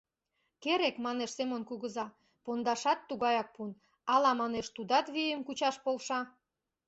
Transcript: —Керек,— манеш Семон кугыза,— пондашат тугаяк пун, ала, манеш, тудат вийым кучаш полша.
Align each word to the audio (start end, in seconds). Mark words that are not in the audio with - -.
—Керек,— 0.63 0.95
манеш 1.05 1.31
Семон 1.37 1.63
кугыза,— 1.69 2.05
пондашат 2.43 2.99
тугаяк 3.09 3.47
пун, 3.55 3.69
ала, 4.13 4.31
манеш, 4.41 4.67
тудат 4.75 5.05
вийым 5.15 5.41
кучаш 5.47 5.75
полша. 5.83 6.19